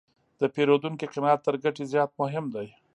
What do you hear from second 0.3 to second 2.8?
د پیرودونکي قناعت تر ګټې زیات مهم دی.